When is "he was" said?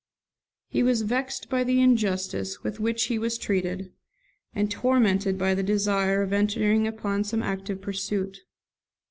0.67-1.03, 3.03-3.37